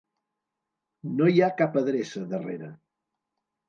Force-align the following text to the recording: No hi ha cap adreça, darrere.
No 1.19 1.29
hi 1.33 1.43
ha 1.45 1.51
cap 1.61 1.79
adreça, 1.85 2.27
darrere. 2.37 2.75